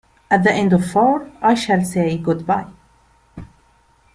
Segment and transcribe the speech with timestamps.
[0.31, 2.71] At the end of four, I shall say good-bye.